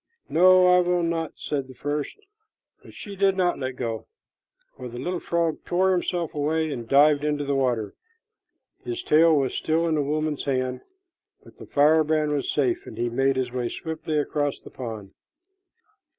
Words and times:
"No, 0.29 0.65
I 0.65 0.79
will 0.79 1.03
not," 1.03 1.33
said 1.35 1.67
the 1.67 1.75
first; 1.75 2.15
but 2.81 2.91
she 2.95 3.15
did 3.15 3.37
let 3.37 3.59
him 3.59 3.75
go, 3.75 4.07
for 4.75 4.87
the 4.89 4.97
little 4.97 5.19
frog 5.19 5.59
tore 5.63 5.91
himself 5.91 6.33
away 6.33 6.71
and 6.71 6.89
dived 6.89 7.23
into 7.23 7.45
the 7.45 7.53
water. 7.53 7.93
His 8.83 9.03
tail 9.03 9.35
was 9.37 9.53
still 9.53 9.85
in 9.85 9.93
the 9.93 10.01
woman's 10.01 10.45
hand, 10.45 10.81
but 11.43 11.59
the 11.59 11.67
firebrand 11.67 12.31
was 12.31 12.49
safe, 12.49 12.87
and 12.87 12.97
he 12.97 13.09
made 13.09 13.35
his 13.35 13.51
way 13.51 13.69
swiftly 13.69 14.17
across 14.17 14.59
the 14.59 14.71
pond. 14.71 15.11